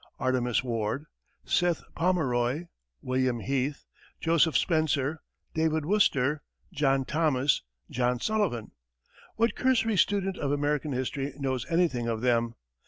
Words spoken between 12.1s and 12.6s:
them?